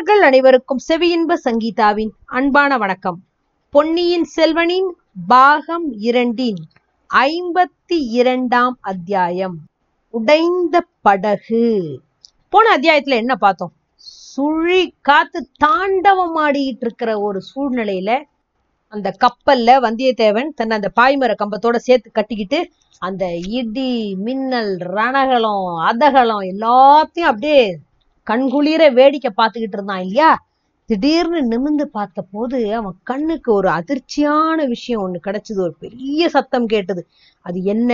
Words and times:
நேயர்கள் 0.00 0.26
அனைவருக்கும் 0.26 0.78
செவியின்ப 0.88 1.34
சங்கீதாவின் 1.44 2.10
அன்பான 2.26 2.78
வணக்கம். 2.78 3.18
பொன்னியின் 3.70 4.28
செல்வனின் 4.36 4.88
பாகம் 5.26 5.92
இரண்டின் 5.98 6.56
ஐம்பத்தி 7.14 7.98
இரண்டாம் 8.10 8.78
அத்தியாயம். 8.80 9.58
உடைந்த 10.10 10.86
படகு. 11.02 12.00
போன 12.48 12.76
அத்தியாயத்துல 12.76 13.14
என்ன 13.14 13.34
பார்த்தோம்? 13.34 13.72
சுழி 14.36 14.94
காத்து 15.00 15.48
தாண்டவம் 15.64 16.36
ஆடிட்டு 16.36 16.80
இருக்கிற 16.80 17.20
ஒரு 17.20 17.42
சூழ்நிலையில 17.54 18.22
அந்த 18.88 19.14
கப்பல்ல 19.20 19.82
வந்தியத்தேவன் 19.84 20.48
தன்னை 20.48 20.76
அந்த 20.76 20.92
பாய்மர 21.00 21.34
கம்பத்தோட 21.34 21.76
சேர்த்து 21.76 22.10
கட்டிக்கிட்டு 22.10 22.70
அந்த 22.98 23.36
இடி 23.36 24.16
மின்னல் 24.16 24.76
ரணகலம் 24.76 25.78
அதகலம் 25.82 26.42
எல்லாத்தையும் 26.42 27.30
அப்படியே 27.32 27.78
கண்குளிர 28.30 28.92
வேடிக்கை 28.92 29.30
பார்த்துக்கிட்டு 29.36 29.76
இருந்தான் 29.78 30.00
இல்லையா? 30.00 30.30
திடீர்னு 30.88 31.40
நிமிந்து 31.48 31.82
பார்த்த 31.82 32.22
போது 32.22 32.74
அவன் 32.74 32.96
கண்ணுக்கு 33.02 33.52
ஒரு 33.52 33.68
அதிர்ச்சியான 33.68 34.66
விஷயம் 34.66 35.02
ஒன்னு 35.02 35.20
கிடைச்சது. 35.26 35.58
ஒரு 35.58 35.74
பெரிய 35.78 36.28
சத்தம் 36.28 36.66
கேட்டது. 36.66 37.06
அது 37.46 37.62
என்ன? 37.62 37.92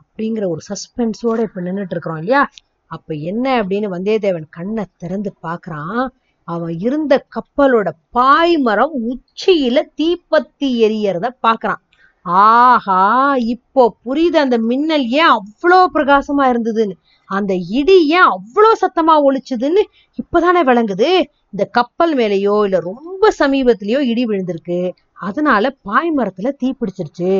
அப்படிங்கிற 0.00 0.48
ஒரு 0.48 0.60
சஸ்பென்ஸோட 0.68 1.38
இப்ப 1.42 1.60
நின்னுட்டு 1.60 1.90
இருக்கிறோம் 1.90 2.16
இல்லையா? 2.16 2.48
அப்ப 2.90 3.14
என்ன 3.14 3.62
அப்படின்னு 3.62 3.88
வந்தியத்தேவன் 3.90 4.46
கண்ணை 4.50 4.84
திறந்து 4.96 5.34
பாக்குறான் 5.42 6.08
அவன் 6.48 6.78
இருந்த 6.78 7.26
கப்பலோட 7.36 7.88
பாய்மரம் 8.12 8.94
உச்சியில 9.08 9.82
தீப்பத்தி 9.96 10.68
எரியறத 10.86 11.28
பாக்குறான் 11.42 11.80
ஆஹா 12.26 13.00
இப்போ 13.36 13.96
புரியுது 14.04 14.36
அந்த 14.36 14.58
மின்னல் 14.58 15.06
ஏன் 15.20 15.32
அவ்வளோ 15.38 15.78
பிரகாசமா 15.94 16.44
இருந்ததுன்னு. 16.52 16.94
அந்த 17.30 17.54
இடி 17.54 18.08
ஏன் 18.08 18.28
அவ்வளோ 18.34 18.70
சத்தமா 18.80 19.14
ஒலிச்சுதுன்னு 19.26 19.82
இப்பதானே 20.18 20.62
விளங்குது. 20.64 21.08
இந்த 21.50 21.64
கப்பல் 21.70 22.14
மேலேயோ 22.16 22.64
இல்ல 22.64 22.78
ரொம்ப 22.80 23.32
சமீபத்திலயோ 23.38 24.00
இடி 24.02 24.24
விழுந்திருக்கு. 24.26 24.78
அதனால 25.12 25.76
பாய்மரத்துல 25.84 26.50
தீ 26.52 26.74
பிடிச்சிருச்சு. 26.80 27.30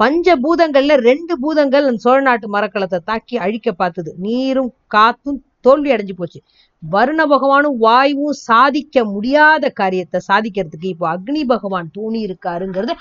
பஞ்ச 0.00 0.36
பூதங்கள்ல 0.36 0.94
ரெண்டு 1.00 1.34
பூதங்கள் 1.40 1.86
அந்த 1.86 1.98
சோழ 1.98 2.20
நாட்டு 2.20 2.48
மரக்கலத்தை 2.52 2.98
தாக்கி 3.04 3.36
அழிக்க 3.36 3.72
பார்த்தது. 3.72 4.14
நீரும் 4.18 4.74
காத்தும் 4.88 5.44
தோல்வி 5.60 5.90
அடைஞ்சு 5.92 6.14
போச்சு. 6.16 6.40
வருண 6.92 7.20
பகவானும் 7.26 7.76
வாயுவும் 7.76 8.38
சாதிக்க 8.48 9.04
முடியாத 9.04 9.68
காரியத்தை 9.70 10.18
சாதிக்கிறதுக்கு 10.28 10.88
இப்போ 10.94 11.06
அக்னி 11.14 11.42
பகவான் 11.44 11.88
தூணி 11.96 12.18
இருக்காருங்கிறது 12.28 12.94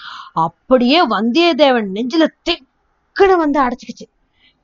அப்படியே 0.46 1.00
வந்தியத்தேவன் 1.08 1.90
நெஞ்சில 1.98 2.26
திக்குன்னு 2.48 3.36
வந்து 3.38 3.60
அடைச்சிக்கிச்சு. 3.60 4.06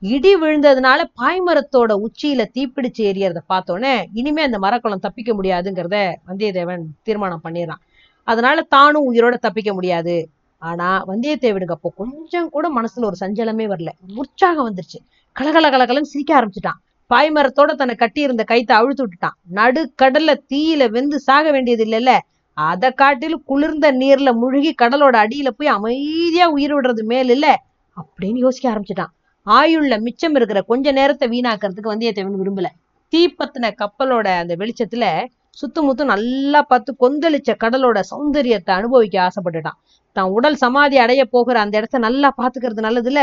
இடி 0.02 0.32
விழுந்ததுனால 0.36 1.00
பாய்மரத்தோட 1.20 1.92
உச்சியில 2.06 2.42
தீப்பிடிச்சு 2.56 3.02
எரியறத 3.10 3.40
பார்த்தோன்னே 3.48 3.92
இனிமே 4.12 4.42
அந்த 4.42 4.58
மரக்குளம் 4.58 5.04
தப்பிக்க 5.06 5.32
முடியாதுங்கிறத 5.34 5.98
வந்தியத்தேவன் 6.28 6.84
தீர்மானம் 7.02 7.44
பண்ணிடுறான். 7.44 7.82
அதனால 8.28 8.62
தானும் 8.74 9.08
உயிரோட 9.12 9.34
தப்பிக்க 9.38 9.70
முடியாது. 9.74 10.16
ஆனா 10.62 10.88
வந்தியத்தேவனுக்கு 11.06 11.76
அப்போ 11.76 11.90
கொஞ்சம் 11.96 12.50
கூட 12.50 12.66
மனசுல 12.78 13.08
ஒரு 13.10 13.16
சஞ்சலமே 13.20 13.66
வரல. 13.72 13.90
உற்சாகம் 14.16 14.66
வந்துருச்சு. 14.68 14.98
கலகல 15.36 15.68
கலகலன்னு 15.70 16.12
சிரிக்க 16.14 16.32
ஆரம்பிச்சுட்டான். 16.40 16.80
பாய்மரத்தோட 17.12 17.70
தன்னை 17.74 17.94
கட்டியிருந்த 17.94 18.42
கைத்தை 18.50 18.74
அழுத்து 18.80 19.02
விட்டுட்டான். 19.04 19.36
நடுக்கடல்ல 19.54 20.32
தீயில 20.52 20.90
வெந்து 20.90 21.18
சாக 21.20 21.50
வேண்டியது 21.50 21.84
இல்லைல்ல? 21.84 22.12
அதை 22.58 22.88
காட்டிலும் 22.92 23.44
குளிர்ந்த 23.44 23.86
நீர்ல 23.92 24.30
முழுகி 24.34 24.72
கடலோட 24.82 25.14
அடியில 25.24 25.48
போய் 25.48 25.74
அமைதியா 25.76 26.46
உயிர் 26.48 26.74
விடுறது 26.76 27.02
மேல் 27.02 27.28
இல்ல? 27.28 27.46
அப்படின்னு 27.96 28.40
யோசிக்க 28.46 28.66
ஆரம்பிச்சுட்டான். 28.72 29.12
ஆயுள்ல 29.46 29.94
மிச்சம் 30.00 30.34
இருக்கிற 30.34 30.58
கொஞ்ச 30.62 30.92
நேரத்தை 30.92 31.26
வீணாக்கிறதுக்கு 31.28 31.92
வந்தியத்தேவன் 31.94 32.40
விரும்பல. 32.40 32.68
தீப்பத்தின 33.12 33.70
கப்பலோட 33.80 34.26
அந்த 34.42 34.54
வெளிச்சத்துல 34.60 35.06
சுத்தமுத்தும் 35.58 36.10
நல்லா 36.14 36.60
பார்த்து 36.62 36.90
கொந்தளிச்ச 37.00 37.50
கடலோட 37.64 37.98
சௌந்தரியத்தை 38.10 38.72
அனுபவிக்க 38.78 39.16
ஆசைப்பட்டுட்டான். 39.26 39.78
தான் 40.16 40.30
உடல் 40.36 40.56
சமாதி 40.56 40.96
அடைய 40.96 41.22
போகிற 41.24 41.56
அந்த 41.60 41.74
இடத்த 41.78 41.98
நல்லா 41.98 42.28
பாத்துக்கிறது 42.40 42.82
நல்லதுல 42.86 43.20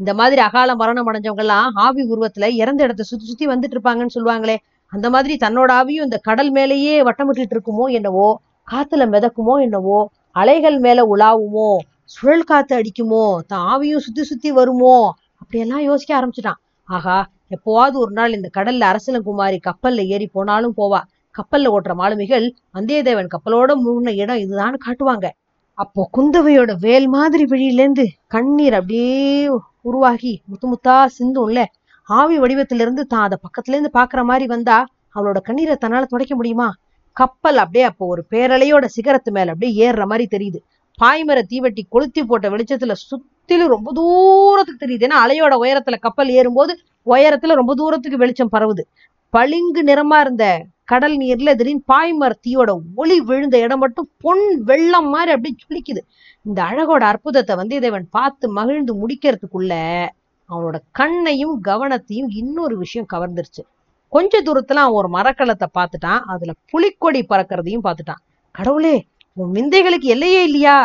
இந்த 0.00 0.12
மாதிரி 0.14 0.40
அகால 0.40 0.74
மரணம் 0.74 1.08
அடைஞ்சவங்க 1.10 1.44
எல்லாம் 1.46 1.76
ஆவி 1.76 2.02
உருவத்துல 2.12 2.48
இறந்த 2.62 2.80
இடத்த 2.84 3.02
சுத்தி 3.02 3.26
சுத்தி 3.26 3.46
வந்துட்டு 3.46 3.76
இருப்பாங்கன்னு 3.76 4.16
சொல்லுவாங்களே 4.16 4.56
அந்த 4.92 5.06
மாதிரி 5.10 5.34
தன்னோட 5.36 5.70
ஆவியும் 5.80 6.06
இந்த 6.08 6.18
கடல் 6.28 6.50
மேலேயே 6.50 6.94
வட்டமிட்டு 7.08 7.54
இருக்குமோ 7.56 7.84
என்னவோ 7.98 8.28
காத்துல 8.68 9.04
மிதக்குமோ 9.06 9.54
என்னவோ 9.62 9.98
அலைகள் 10.36 10.78
மேல 10.78 11.04
உலாவுமோ 11.12 11.70
சுழல் 12.06 12.44
காத்து 12.44 12.74
அடிக்குமோ 12.76 13.24
தான் 13.46 13.64
ஆவியும் 13.72 14.04
சுத்தி 14.06 14.22
சுத்தி 14.22 14.50
வருமோ 14.52 14.94
அப்படியெல்லாம் 15.40 15.84
யோசிக்க 15.88 16.12
ஆரம்பிச்சுட்டான். 16.18 16.58
ஆகா 16.88 17.16
எப்போவாவது 17.48 17.96
ஒரு 17.96 18.12
நாள் 18.12 18.32
இந்த 18.32 18.48
கடல்ல 18.56 18.82
அரசலங்குமாரி 18.92 19.58
கப்பல்ல 19.68 20.00
ஏறி 20.06 20.26
போனாலும் 20.26 20.74
போவா. 20.76 21.00
கப்பல்ல 21.34 21.72
ஓட்டுற 21.74 21.94
மாலுமிகள் 21.94 22.46
வந்தியத்தேவன் 22.74 23.30
கப்பலோட 23.34 23.70
முழுன 23.84 24.14
இடம் 24.14 24.36
இதுதான் 24.36 24.76
காட்டுவாங்க. 24.86 25.26
அப்போ 25.78 26.02
குந்தவையோட 26.16 26.72
வேல் 26.78 27.08
மாதிரி 27.08 27.44
வெளியிலேருந்து 27.44 28.04
கண்ணீர் 28.26 28.74
அப்படியே 28.74 29.10
உருவாகி 29.80 30.32
முத்து 30.46 30.66
முத்தா 30.72 31.06
சிந்தும்ல 31.18 31.64
ஆவி 32.08 32.38
வடிவத்திலிருந்து 32.38 33.02
தான் 33.06 33.22
அதை 33.22 33.38
பக்கத்துல 33.42 33.76
இருந்து 33.76 33.90
பாக்குற 33.98 34.22
மாதிரி 34.22 34.46
வந்தா 34.46 34.78
அவளோட 35.14 35.38
கண்ணீரை 35.40 35.76
தன்னால 35.80 36.04
துடைக்க 36.04 36.34
முடியுமா? 36.34 36.68
கப்பல் 37.16 37.56
அப்படியே 37.56 37.84
அப்போ 37.84 38.06
ஒரு 38.06 38.22
பேரலையோட 38.30 38.84
சிகரத்து 38.96 39.30
மேல 39.30 39.50
அப்படியே 39.50 39.90
ஏறுற 39.90 40.04
மாதிரி 40.04 40.26
தெரியுது. 40.36 40.58
பாய்மர 40.98 41.38
தீவட்டி 41.50 41.82
கொளுத்தி 41.88 42.24
போட்ட 42.24 42.50
வெளிச்சத்துல 42.50 42.94
சுத்திலும் 43.10 43.66
ரொம்ப 43.66 43.92
தூரத்துக்கு 43.92 44.86
தெரியுது. 44.86 45.06
ஏன்னா 45.06 45.18
அலையோட 45.24 45.54
உயரத்துல 45.62 45.98
கப்பல் 46.00 46.28
ஏறும்போது 46.28 46.72
உயரத்துல 47.06 47.54
ரொம்ப 47.54 47.74
தூரத்துக்கு 47.74 48.18
வெளிச்சம் 48.18 48.52
பரவுது. 48.52 48.80
பளிங்கு 49.34 49.82
நிறமா 49.84 50.20
இருந்த 50.20 50.44
கடல் 50.92 51.16
நீர்ல 51.22 51.50
திடீர்னு 51.58 51.88
பாய்மரத்தியோட 51.92 52.70
ஒளி 53.02 53.16
விழுந்த 53.28 53.56
இடம் 53.64 53.82
மட்டும் 53.84 54.08
பொன் 54.24 54.44
வெள்ளம் 54.68 55.10
மாதிரி 55.14 55.30
அப்படியே 55.34 55.54
சுளிக்குது. 55.64 56.02
இந்த 56.46 56.58
அழகோட 56.70 57.02
அற்புதத்தை 57.12 57.54
வந்து 57.60 57.74
இதைவன் 57.80 58.06
பார்த்து 58.16 58.46
மகிழ்ந்து 58.58 58.94
முடிக்கிறதுக்குள்ள 59.02 59.74
அவனோட 60.50 60.76
கண்ணையும் 60.98 61.54
கவனத்தையும் 61.68 62.30
இன்னொரு 62.40 62.76
விஷயம் 62.76 63.10
கவர்ந்துருச்சு. 63.12 63.62
கொஞ்ச 64.12 64.40
தூரத்துல 64.46 64.82
அவன் 64.84 64.98
ஒரு 65.00 65.08
மரக்கலத்தை 65.16 65.68
பார்த்துட்டான். 65.78 66.22
அதுல 66.32 66.52
புலிக்கொடி 66.70 67.20
பறக்கிறதையும் 67.32 67.84
பார்த்துட்டான். 67.86 68.22
கடவுளே 68.54 68.96
உன் 69.36 69.52
விந்தைகளுக்கு 69.56 70.08
எல்லையே 70.08 70.40
இல்லையா? 70.48 70.76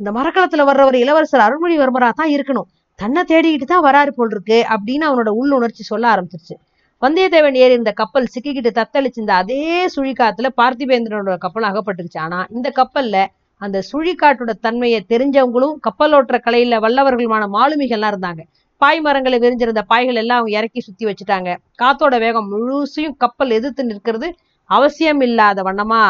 அந்த 0.00 0.10
மரக்கலத்துல 0.18 0.64
வர்றவர் 0.70 0.96
இளவரசர் 1.04 1.44
அருள்மொழிவர்மரா 1.46 2.08
தான் 2.20 2.32
இருக்கணும். 2.36 2.68
தன்னை 2.98 3.22
தேடிக்கிட்டு 3.30 3.66
தான் 3.72 3.84
வராரு 3.84 4.12
போல் 4.16 4.32
இருக்கு 4.34 4.58
அப்படின்னு 4.74 5.04
அவனோட 5.08 5.30
உள்ளுணர்ச்சி 5.40 5.84
சொல்ல 5.90 6.04
ஆரம்பிச்சிருச்சு. 6.14 6.56
வந்தியத்தேவன் 7.02 7.56
ஏறி 7.60 7.74
இந்த 7.74 7.92
கப்பல் 7.92 8.26
சிக்கிக்கிட்டு 8.32 8.70
தத்தளிச்சு 8.78 9.20
இந்த 9.22 9.32
அதே 9.34 9.62
சுழிக்காத்துல 9.94 10.48
பார்த்திபேந்திரனோட 10.60 11.36
கப்பல் 11.44 11.66
அகப்பட்டுருச்சு. 11.70 12.18
ஆனா 12.18 12.38
இந்த 12.50 12.68
கப்பல்ல 12.76 13.24
அந்த 13.62 13.78
சுழிக்காட்டோட 13.90 14.52
தன்மையை 14.66 15.00
தெரிஞ்சவங்களும் 15.08 15.74
கப்பலோட்டுற 15.86 16.36
கலையில 16.46 16.78
வல்லவர்களுமான 16.84 17.46
மாலுமிகள்லாம் 17.56 18.12
இருந்தாங்க. 18.14 18.42
பாய் 18.80 19.00
மரங்களை 19.00 19.38
விரிஞ்சிருந்த 19.38 19.82
பாய்கள் 19.90 20.20
எல்லாம் 20.22 20.38
அவங்க 20.38 20.52
இறக்கி 20.58 20.80
சுத்தி 20.80 21.04
வச்சுட்டாங்க. 21.06 21.50
காத்தோட 21.82 22.14
வேகம் 22.18 22.48
முழுசையும் 22.52 23.16
கப்பல் 23.24 23.50
எதிர்த்து 23.50 23.84
நிற்கிறது 23.84 24.30
அவசியம் 24.70 25.20
இல்லாத 25.20 25.62
வண்ணமா 25.62 26.00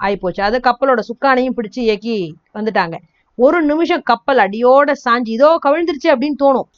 ஆயிப்போச்சு. 0.00 0.42
அது 0.48 0.56
கப்பலோட 0.68 1.00
சுக்கானையும் 1.10 1.56
பிடிச்சு 1.58 1.80
இயக்கி 1.88 2.16
வந்துட்டாங்க. 2.54 2.96
ஒரு 3.38 3.58
நிமிஷம் 3.62 4.02
கப்பல் 4.02 4.42
அடியோட 4.46 4.92
சாஞ்சி 5.04 5.32
இதோ 5.38 5.52
கவிழ்ந்துருச்சு 5.66 6.10
அப்படின்னு 6.14 6.42
தோணும். 6.44 6.68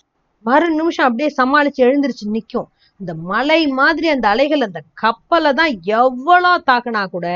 மறு 0.44 0.68
நிமிஷம் 0.74 1.06
அப்படியே 1.08 1.30
சமாளிச்சு 1.40 1.80
எழுந்திருச்சு 1.86 2.26
நிற்கும் 2.36 2.68
இந்த 3.00 3.12
மலை 3.30 3.60
மாதிரி 3.80 4.08
அந்த 4.08 4.26
அலைகள் 4.28 4.66
அந்த 4.66 4.80
கப்பலை 5.02 5.50
தான் 5.52 5.72
எவ்வளோ 5.98 6.52
தாக்குனா 6.70 7.02
கூட 7.14 7.26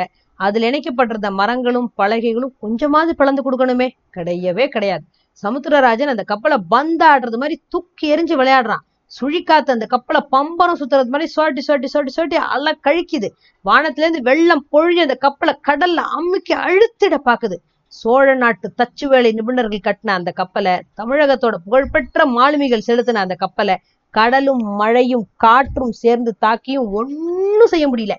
அதுல 0.41 0.69
இணைக்கப்பட்டிருந்த 0.71 1.29
மரங்களும் 1.31 1.89
பலகைகளும் 1.97 2.55
கொஞ்சமாவது 2.59 3.13
பிளந்து 3.15 3.43
கொடுக்கணுமே. 3.43 3.89
கிடையவே 4.17 4.65
கிடையாது. 4.67 5.05
சமுத்திரராஜன் 5.43 6.13
அந்த 6.15 6.25
கப்பலை 6.33 6.59
பந்தாடுறது 6.75 7.39
மாதிரி 7.43 7.57
தூக்கி 7.69 8.07
எரிஞ்சு 8.15 8.35
விளையாடுறான். 8.41 8.83
சுழிக்காத்து 9.13 9.75
அந்த 9.77 9.87
கப்பலை 9.87 10.21
பம்பரம் 10.35 10.79
சுத்துறது 10.81 11.13
மாதிரி 11.15 11.29
சோட்டி 11.37 11.63
சோட்டி 11.69 11.89
சோட்டி 11.95 12.13
சோட்டி 12.17 12.37
அல 12.55 12.73
கழிக்குது. 12.87 13.29
வானத்துல 13.65 14.05
இருந்து 14.05 14.23
வெள்ளம் 14.23 14.65
பொழிஞ்சு 14.73 15.05
அந்த 15.07 15.17
கப்பலை 15.27 15.55
கடல்ல 15.69 16.03
அமுக்கி 16.19 16.55
அழுத்திட 16.67 17.17
பாக்குது. 17.31 17.59
சோழ 17.93 18.29
நாட்டு 18.35 18.67
தச்சு 18.81 19.07
வேலை 19.07 19.31
நிபுணர்கள் 19.33 19.87
கட்டின 19.89 20.15
அந்த 20.19 20.31
கப்பலை 20.41 20.73
தமிழகத்தோட 21.01 21.57
புகழ்பெற்ற 21.67 22.25
மாலுமிகள் 22.37 22.87
செலுத்தின 22.87 23.23
அந்த 23.27 23.35
கப்பலை 23.35 23.77
கடலும் 24.17 24.63
மழையும் 24.81 25.27
காற்றும் 25.45 25.95
சேர்ந்து 26.03 26.33
தாக்கியும் 26.45 26.89
ஒன்றும் 26.99 27.73
செய்ய 27.73 27.87
முடியல. 27.93 28.15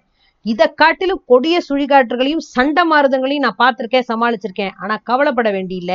இதை 0.45 0.65
காட்டிலும் 0.81 1.21
கொடிய 1.25 1.57
சுழிகாற்றுகளையும் 1.69 2.44
சண்டை 2.56 2.83
மாறுதங்களையும் 2.92 3.45
நான் 3.45 3.62
பார்த்திருக்கேன் 3.63 4.09
சமாளிச்சிருக்கேன். 4.12 4.75
ஆனா 4.81 4.95
கவலைப்பட 5.09 5.50
வேண்டியில்ல 5.51 5.94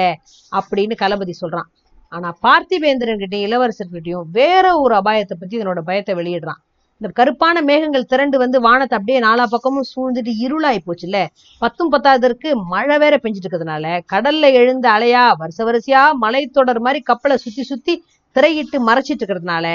அப்படின்னு 0.53 0.97
களபதி 1.03 1.35
சொல்றான். 1.43 1.69
ஆனா 2.13 2.29
பார்த்திபேந்திரன் 2.47 3.21
கிட்டயும் 3.23 3.47
இளவரசர்கிட்டயும் 3.49 4.27
வேற 4.39 4.67
ஒரு 4.85 4.95
அபாயத்தை 5.01 5.37
பத்தி 5.39 5.55
இதனோட 5.59 5.81
பயத்தை 5.91 6.15
வெளியிடுறான். 6.21 6.61
இந்த 7.01 7.11
கருப்பான 7.19 7.59
மேகங்கள் 7.69 8.09
திரண்டு 8.13 8.37
வந்து 8.43 8.59
வானத்தை 8.65 8.95
அப்படியே 8.99 9.19
நாலா 9.27 9.45
பக்கமும் 9.53 9.87
சூழ்ந்துட்டு 9.91 10.33
இருளாய் 10.45 10.81
போச்சுல்ல. 10.87 11.19
பத்தும் 11.63 11.93
பத்தாவதற்கு 11.93 12.49
மழை 12.73 12.97
வேற 13.03 13.15
பெஞ்சிட்டு 13.23 13.47
இருக்கிறதுனால 13.47 13.93
கடல்ல 14.13 14.51
எழுந்த 14.61 14.87
அலையா 14.97 15.23
வருஷ 15.43 15.59
வரிசையா 15.69 16.03
மலை 16.25 16.43
தொடர் 16.57 16.81
மாதிரி 16.87 17.01
கப்பலை 17.11 17.37
சுத்தி 17.45 17.65
சுத்தி 17.71 17.95
திரையிட்டு 18.37 18.79
மறைச்சிட்டு 18.89 19.23
இருக்கிறதுனால 19.23 19.67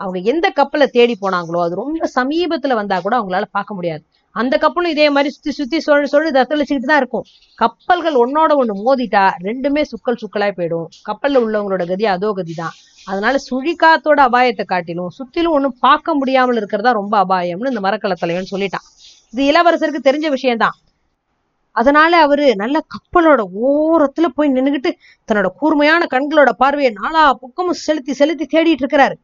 அவங்க 0.00 0.18
எந்த 0.32 0.46
கப்பலை 0.58 0.86
தேடி 0.96 1.14
போனாங்களோ 1.22 1.58
அது 1.64 1.74
ரொம்ப 1.80 2.08
சமீபத்துல 2.18 2.74
வந்தா 2.80 2.96
கூட 3.04 3.14
அவங்களால 3.18 3.46
பார்க்க 3.56 3.76
முடியாது. 3.78 4.02
அந்த 4.36 4.54
கப்பலும் 4.62 4.92
இதே 4.94 5.06
மாதிரி 5.16 5.28
சுத்தி 5.34 5.52
சுத்தி 5.58 5.78
சொல் 5.86 6.06
சொல்லி 6.12 6.30
தத்தளிச்சுக்கிட்டு 6.36 6.90
தான் 6.90 7.00
இருக்கும். 7.02 7.26
கப்பல்கள் 7.58 8.16
ஒன்னோட 8.22 8.52
ஒண்ணு 8.60 8.74
மோதிட்டா 8.86 9.24
ரெண்டுமே 9.46 9.82
சுக்கல் 9.90 10.18
சுக்கலாய் 10.22 10.56
போயிடும். 10.58 10.88
கப்பல்ல 11.08 11.42
உள்ளவங்களோட 11.44 11.84
கதி 11.90 12.06
அதோ 12.14 12.30
கதி 12.38 12.54
தான் 12.62 12.74
அதனால 13.10 13.34
சுழிக்காத்தோட 13.48 14.20
அபாயத்தை 14.28 14.64
காட்டிலும் 14.72 15.12
சுத்திலும் 15.18 15.54
ஒண்ணும் 15.56 15.76
பார்க்க 15.86 16.18
முடியாமல் 16.20 16.58
இருக்கிறதா 16.60 16.92
ரொம்ப 17.00 17.14
அபாயம்னு 17.24 17.72
இந்த 17.72 17.82
மரக்கல 17.86 18.16
தலைவன் 18.22 18.52
சொல்லிட்டான். 18.52 18.86
இது 19.34 19.42
இளவரசருக்கு 19.52 20.08
தெரிஞ்ச 20.08 20.28
விஷயம்தான். 20.36 20.76
அதனால 21.74 22.12
அவரு 22.16 22.46
நல்ல 22.56 22.76
கப்பலோட 22.94 23.42
ஓரத்துல 23.68 24.26
போய் 24.34 24.52
நின்னுகிட்டு 24.52 24.90
தன்னோட 25.28 25.48
கூர்மையான 25.60 26.06
கண்களோட 26.14 26.50
பார்வையை 26.56 26.90
நாலா 27.02 27.22
பக்கமும் 27.42 27.80
செலுத்தி 27.86 28.12
செலுத்தி 28.12 28.46
தேடிட்டு 28.52 28.82
இருக்கிறாரு. 28.84 29.14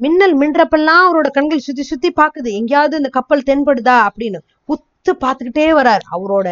மின்னல் 0.00 0.34
மின்றப்பெல்லாம் 0.38 1.02
அவரோட 1.06 1.28
கண்கள் 1.30 1.66
சுத்தி 1.66 1.82
சுத்தி 1.82 2.08
பாக்குது 2.20 2.50
எங்கேயாவது 2.60 2.96
இந்த 2.96 3.10
கப்பல் 3.16 3.46
தென்படுதா 3.50 3.96
அப்படின்னு 4.08 4.40
உத்து 4.72 5.12
பார்த்துக்கிட்டே 5.24 5.66
வராரு. 5.80 6.04
அவரோட 6.16 6.48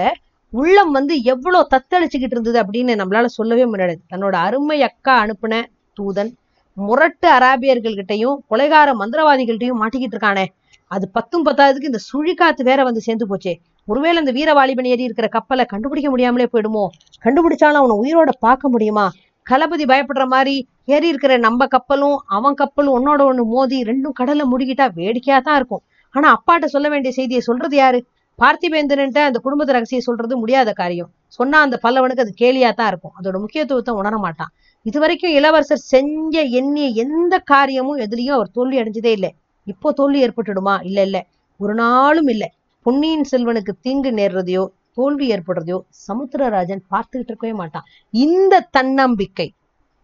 உள்ளம் 0.52 0.92
வந்து 0.98 1.14
எவ்வளவு 1.32 1.70
தத்தளிச்சுக்கிட்டு 1.74 2.36
இருந்தது 2.36 2.58
அப்படின்னு 2.62 2.94
நம்மளால 3.00 3.24
சொல்லவே 3.38 3.66
முடியாது. 3.66 3.96
தன்னோட 4.12 4.34
அருமை 4.46 4.78
அக்கா 4.82 5.14
அனுப்புன 5.24 5.60
தூதன் 5.96 6.32
முரட்டு 6.76 7.28
அராபியர்கள்கிட்டையும் 7.30 8.36
கொலைகார 8.50 8.90
மந்திரவாதிகள்கிட்டையும் 9.00 9.80
மாட்டிக்கிட்டு 9.82 10.16
இருக்கானே. 10.16 10.46
அது 10.90 11.04
பத்தும் 11.16 11.44
பத்தாவதுக்கு 11.46 11.90
இந்த 11.90 12.00
சுழிக்காத்து 12.10 12.62
வேற 12.62 12.80
வந்து 12.82 13.00
சேர்ந்து 13.00 13.26
போச்சே. 13.30 13.54
ஒருவேளை 13.88 14.18
இந்த 14.18 14.32
வீரவாலிபன் 14.32 14.84
ஏறி 14.84 15.02
இருக்கிற 15.02 15.28
கப்பலை 15.28 15.64
கண்டுபிடிக்க 15.64 16.10
முடியாமலே 16.10 16.46
போயிடுமோ? 16.52 16.86
கண்டுபிடிச்சாலும் 17.24 17.80
அவனை 17.82 17.94
உயிரோட 18.02 18.30
பார்க்க 18.38 18.68
முடியுமா? 18.68 19.06
களபதி 19.50 19.84
பயப்படுற 19.92 20.24
மாதிரி 20.26 20.68
ஏறி 20.84 21.08
இருக்கிற 21.08 21.38
நம்ம 21.38 21.66
கப்பலும் 21.66 22.16
அவன் 22.26 22.54
கப்பலும் 22.54 22.94
ஒன்னோட 22.98 23.20
ஒண்ணு 23.30 23.44
மோதி 23.44 23.82
ரெண்டும் 23.82 24.16
கடல்ல 24.20 24.42
முடிக்கிட்டா 24.52 24.86
வேடிக்கையா 24.94 25.40
தான் 25.40 25.56
இருக்கும். 25.56 25.82
ஆனா 26.14 26.28
அப்பாட்ட 26.36 26.64
சொல்ல 26.64 26.88
வேண்டிய 26.88 27.12
செய்தியை 27.12 27.40
சொல்றது 27.40 27.76
யாரு? 27.76 28.00
பார்த்திபேந்திரன்ட்ட 28.38 29.20
அந்த 29.24 29.38
குடும்பத்து 29.38 29.72
ரகசியம் 29.72 30.06
சொல்றது 30.08 30.36
முடியாத 30.36 30.72
காரியம். 30.72 31.10
சொன்னா 31.26 31.60
அந்த 31.60 31.76
பல்லவனுக்கு 31.82 32.20
அது 32.20 32.34
கேலியா 32.40 32.70
தான் 32.72 32.88
இருக்கும். 32.88 33.12
அதோட 33.20 33.36
முக்கியத்துவத்தை 33.40 33.94
உணர 33.94 34.16
மாட்டான். 34.18 34.50
இது 34.82 35.00
வரைக்கும் 35.00 35.32
இளவரசர் 35.32 35.84
செஞ்ச 35.94 36.42
எண்ணிய 36.42 36.86
எந்த 37.04 37.38
காரியமும் 37.38 37.98
எதுலயும் 37.98 38.36
அவர் 38.38 38.50
தோல்வி 38.52 38.78
அடைஞ்சதே 38.80 39.12
இல்லை. 39.12 39.30
இப்போ 39.66 39.92
தோல்வி 39.92 40.26
ஏற்பட்டுடுமா? 40.26 40.82
இல்ல 40.82 41.02
இல்ல. 41.02 41.26
ஒரு 41.60 41.74
நாளும் 41.74 42.26
இல்லை. 42.26 42.48
பொன்னியின் 42.86 43.26
செல்வனுக்கு 43.30 43.72
தீங்கு 43.86 44.10
நேர்றதையோ 44.10 44.62
தோல்வி 44.98 45.26
ஏற்படுறதையோ 45.34 45.76
சமுத்திரராஜன் 46.06 46.80
பார்த்துக்கிட்டு 46.92 47.30
இருக்கவே 47.32 47.52
மாட்டான். 47.60 47.86
இந்த 48.14 48.54
தன்னம்பிக்கை 48.76 49.46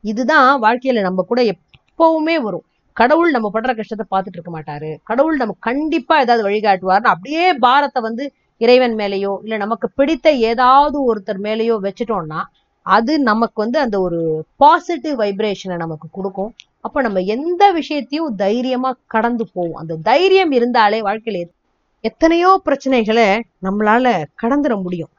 இதுதான் 0.05 0.51
வாழ்க்கையில 0.65 1.03
நம்ம 1.07 1.25
கூட 1.31 1.41
எப்பவுமே 1.55 2.37
வரும். 2.45 2.65
கடவுள் 2.97 3.35
நம்ம 3.37 3.49
படுற 3.57 3.73
கஷ்டத்தை 3.79 4.07
பார்த்துட்டு 4.13 4.39
இருக்க 4.39 4.53
மாட்டாரு. 4.57 4.91
கடவுள் 5.05 5.37
நம்ம 5.37 5.57
கண்டிப்பா 5.69 6.15
ஏதாவது 6.25 6.47
வழிகாட்டுவார்னு 6.49 7.13
அப்படியே 7.15 7.45
பாரத்தை 7.67 8.03
வந்து 8.09 8.25
இறைவன் 8.61 8.97
மேலேயோ 9.01 9.33
இல்ல 9.45 9.59
நமக்கு 9.65 9.89
பிடித்த 9.99 10.29
ஏதாவது 10.51 10.97
ஒருத்தர் 11.09 11.43
மேலேயோ 11.49 11.75
வச்சுட்டோம்னா 11.87 12.41
அது 12.87 13.13
நமக்கு 13.31 13.59
வந்து 13.65 13.79
அந்த 13.85 13.97
ஒரு 14.01 14.21
பாசிட்டிவ் 14.63 15.17
வைப்ரேஷனை 15.23 15.77
நமக்கு 15.85 16.07
கொடுக்கும். 16.11 16.51
அப்ப 16.87 17.01
நம்ம 17.07 17.21
எந்த 17.35 17.65
விஷயத்தையும் 17.73 18.35
தைரியமா 18.43 18.91
கடந்து 19.15 19.45
போவோம். 19.55 19.79
அந்த 19.83 19.95
தைரியம் 20.11 20.53
இருந்தாலே 20.59 21.01
வாழ்க்கையில 21.09 21.41
எத்தனையோ 22.05 22.51
பிரச்சனைகளை 22.65 23.29
நம்மளால 23.63 24.25
கடந்துட 24.43 24.75
முடியும். 24.83 25.11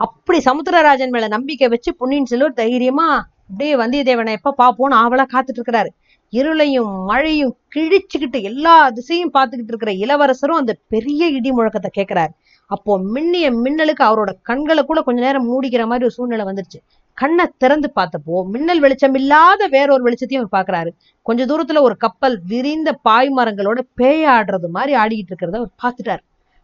அப்படி 0.00 0.38
சமுத்திரராஜன் 0.38 1.08
மேல 1.08 1.28
நம்பிக்கை 1.28 1.68
வச்சு 1.68 1.90
பொன்னியின் 1.94 2.26
செல்வர் 2.26 2.52
தைரியமா 2.52 3.06
அப்படியே 3.48 3.76
வந்தியத்தேவனை 3.76 4.32
எப்ப 4.38 4.54
பாப்போம்னு 4.58 4.98
ஆவலா 5.02 5.24
காத்துட்டு 5.34 5.60
இருக்கிறாரு. 5.60 5.90
இருளையும் 6.32 6.92
மழையும் 7.04 7.54
கிழிச்சுக்கிட்டு 7.74 8.42
எல்லா 8.42 8.74
திசையும் 8.90 9.32
பார்த்துக்கிட்டு 9.34 9.72
இருக்கிற 9.74 9.92
இளவரசரும் 9.92 10.56
அந்த 10.56 10.72
பெரிய 10.88 11.26
இடி 11.28 11.50
முழக்கத்தை 11.52 11.90
கேட்கிறாரு 11.96 12.32
அப்போ 12.70 12.98
மின்னிய 13.14 13.46
மின்னலுக்கு 13.64 14.02
அவரோட 14.08 14.30
கண்களை 14.42 14.82
கூட 14.82 15.00
கொஞ்ச 15.02 15.20
நேரம் 15.20 15.46
மூடிக்கிற 15.50 15.86
மாதிரி 15.86 16.06
ஒரு 16.08 16.16
சூழ்நிலை 16.16 16.44
வந்துருச்சு. 16.44 16.78
கண்ணை 17.14 17.44
திறந்து 17.56 17.92
பார்த்தப்போ 17.98 18.42
மின்னல் 18.54 18.80
வெளிச்சம் 18.80 19.14
இல்லாத 19.14 19.66
வேறொரு 19.66 20.02
வெளிச்சத்தையும் 20.02 20.42
அவர் 20.42 20.54
பாக்குறாரு 20.56 20.90
கொஞ்ச 21.22 21.44
தூரத்துல 21.46 21.80
ஒரு 21.80 21.96
கப்பல் 21.96 22.36
விரிந்த 22.46 22.90
பாய்மரங்களோட 23.08 23.78
பேயாடுறது 24.00 24.68
மாதிரி 24.68 24.92
ஆடிக்கிட்டு 24.94 25.32
இருக்கிறத 25.32 25.58
அவர் 25.62 25.72
பார்த்துட்டாரு. 25.82 26.22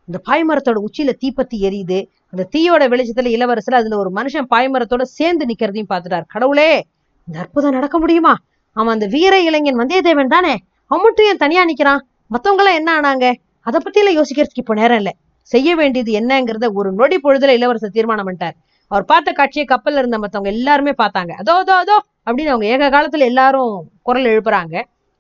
அந்த 0.09 0.19
பாய்மரத்தோட 0.29 0.79
உச்சியில 0.87 1.13
தீப்பத்தி 1.25 1.57
எரியுது. 1.69 1.99
அந்த 2.31 2.49
தீயோட 2.55 2.85
வெளிச்சத்துல 2.93 3.27
இளவரசர் 3.27 3.75
அதுல 3.75 3.97
ஒரு 3.97 4.11
மனுஷன் 4.11 4.49
பாய்மரத்தோட 4.55 5.03
சேர்ந்து 5.03 5.47
நிக்கிறதையும் 5.47 5.91
பார்த்துட்டார். 5.93 6.27
கடவுளே 6.27 6.71
இந்த 7.29 7.39
அற்புதம் 7.39 7.73
நடக்க 7.73 7.99
முடியுமா? 7.99 8.35
அவன் 8.77 8.95
அந்த 8.95 9.07
வீர 9.07 9.35
இளைஞன் 9.43 9.81
வந்தியத்தேவன் 9.81 10.35
தானே? 10.37 10.55
அவன் 10.91 11.03
மட்டும் 11.03 11.27
ஏன் 11.27 11.37
தனியா 11.37 11.63
நிக்கிறான்? 11.65 12.03
மத்தவங்க 12.27 12.63
எல்லாம் 12.63 12.79
என்ன 12.81 12.91
ஆனாங்க? 13.01 13.27
அதை 13.67 13.81
பத்தி 13.85 14.01
எல்லாம் 14.01 14.17
யோசிக்கிறதுக்கு 14.19 14.63
இப்போ 14.65 14.75
நேரம் 14.75 14.97
இல்ல. 14.97 15.11
செய்ய 15.53 15.71
வேண்டியது 15.77 16.11
என்னங்கிறத 16.21 16.67
ஒரு 16.73 16.91
நொடி 16.93 17.17
பொழுதுல 17.25 17.55
இளவரசர் 17.59 17.97
தீர்மானம் 17.99 18.27
பண்ணிட்டார். 18.29 18.57
அவர் 18.91 19.05
பார்த்த 19.05 19.33
காட்சியை 19.33 19.65
கப்பல்ல 19.73 20.03
இருந்த 20.03 20.19
மத்தவங்க 20.19 20.51
எல்லாருமே 20.57 20.93
பார்த்தாங்க. 21.03 21.33
அதோ 21.43 21.55
அதோ 21.63 21.75
அதோ 21.83 21.97
அப்படின்னு 22.27 22.53
அவங்க 22.55 22.67
ஏக 22.75 22.89
காலத்துல 22.97 23.27
எல்லாரும் 23.33 23.73
குரல் 24.03 24.29
எழுப்புறாங்க. 24.33 24.75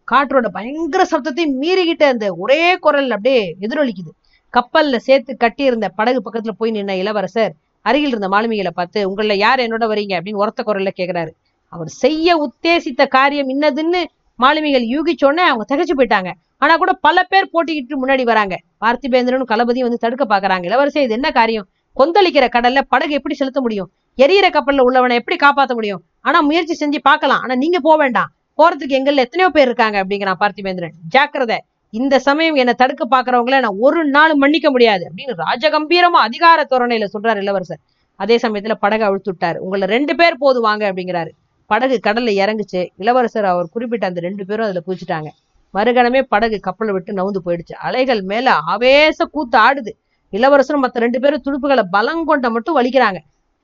காற்றோட 0.08 0.46
பயங்கர 0.56 1.02
சப்தத்தை 1.12 1.44
மீறிக்கிட்ட 1.62 2.04
அந்த 2.14 2.26
ஒரே 2.36 2.62
குரல் 2.86 3.10
அப்படியே 3.10 3.42
எதிரொலிக்குது. 3.60 4.10
கப்பல்ல 4.54 4.96
சேர்த்து 5.08 5.32
கட்டியிருந்த 5.36 5.86
படகு 5.98 6.20
பக்கத்துல 6.26 6.52
போய் 6.58 6.74
நின்ன 6.76 6.96
இளவரசர் 7.02 7.52
அருகில் 7.86 8.12
இருந்த 8.14 8.28
மாலுமிகளை 8.34 8.72
பார்த்து 8.74 8.98
உங்கள 9.10 9.34
யார் 9.36 9.60
என்னோட 9.60 9.84
வரீங்க? 9.92 10.14
அப்படின்னு 10.18 10.42
உரத்த 10.44 10.60
குரல்ல 10.66 10.90
கேக்குறாரு. 11.00 11.32
அவர் 11.72 11.90
செய்ய 12.02 12.36
உத்தேசித்த 12.46 13.02
காரியம் 13.16 13.50
இன்னதுன்னு 13.54 14.00
மாலுமிகள் 14.42 14.86
யூகிச்சோடனே 14.94 15.44
அவங்க 15.50 15.64
திகச்சு 15.70 15.94
போயிட்டாங்க. 15.98 16.30
ஆனா 16.58 16.76
கூட 16.76 16.92
பல 16.92 17.22
பேர் 17.22 17.52
போட்டிக்கிட்டு 17.52 17.96
முன்னாடி 18.02 18.22
வராங்க. 18.22 18.54
பார்த்திபேந்திரனும் 18.84 19.50
கலபதியும் 19.52 19.86
வந்து 19.88 20.02
தடுக்க 20.04 20.24
பாக்குறாங்க 20.24 20.64
இளவரசே 20.70 21.02
இது 21.06 21.16
என்ன 21.18 21.30
காரியம்? 21.30 21.66
கொந்தளிக்கிற 21.96 22.46
கடல்ல 22.56 22.80
படகு 22.88 23.12
எப்படி 23.12 23.34
செலுத்த 23.34 23.60
முடியும்? 23.60 23.88
எரியிற 24.18 24.46
கப்பல்ல 24.56 24.84
உள்ளவனை 24.88 25.14
எப்படி 25.14 25.36
காப்பாத்த 25.46 25.72
முடியும்? 25.74 26.02
ஆனா 26.20 26.40
முயற்சி 26.40 26.86
செஞ்சு 26.86 26.98
பார்க்கலாம். 27.02 27.40
ஆனா 27.40 27.54
நீங்க 27.54 27.78
போக 27.80 27.96
வேண்டாம். 27.96 28.30
போறதுக்கு 28.58 28.96
எங்கள்ல 28.98 29.24
எத்தனையோ 29.26 29.48
பேர் 29.50 29.66
இருக்காங்க 29.66 30.04
அப்படிங்கிறான் 30.04 30.40
பார்த்திபேந்திரன். 30.40 30.94
ஜாக்கிரதை. 31.08 31.58
இந்த 31.90 32.18
சமயம் 32.18 32.54
என்னை 32.54 32.74
தடுக்க 32.74 33.04
பாக்குறவங்கள 33.10 33.58
நான் 33.60 33.76
ஒரு 33.78 34.04
நாள் 34.04 34.34
மன்னிக்க 34.34 34.70
முடியாது 34.70 35.04
அப்படின்னு 35.08 35.34
ராஜகம்பீரமா 35.44 36.20
அதிகார 36.28 36.66
தோரணையில 36.70 37.06
சொல்றாரு 37.12 37.36
இளவரசர். 37.36 37.80
அதே 38.20 38.36
சமயத்துல 38.36 38.74
படகு 38.74 39.04
அழுத்து 39.04 39.30
விட்டாரு. 39.32 39.56
உங்களை 39.56 39.88
ரெண்டு 39.88 40.14
பேர் 40.14 40.36
போதுவாங்க 40.38 40.92
அப்படிங்கிறாரு. 40.92 41.30
படகு 41.70 42.00
கடல்ல 42.06 42.30
இறங்குச்சு. 42.42 42.80
இளவரசர் 42.96 43.44
அவர் 43.44 43.72
குறிப்பிட்ட 43.72 44.06
அந்த 44.06 44.20
ரெண்டு 44.20 44.44
பேரும் 44.46 44.66
அதுல 44.66 44.82
குதிச்சுட்டாங்க. 44.86 45.28
மறுகணமே 45.74 46.20
படகு 46.32 46.60
கப்பலை 46.60 46.92
விட்டு 46.92 47.12
நவுந்து 47.12 47.40
போயிடுச்சு. 47.46 47.74
அலைகள் 47.86 48.22
மேல 48.22 48.52
ஆவேச 48.72 49.24
கூத்து 49.26 49.58
ஆடுது. 49.58 49.92
இளவரசரும் 50.32 50.84
மத்த 50.84 51.04
ரெண்டு 51.04 51.18
பேரும் 51.20 51.44
துடுப்புகளை 51.46 51.84
பலங்கொண்ட 51.92 52.50
மட்டும் 52.50 52.76
வலிக்கிறாங்க. 52.78 53.18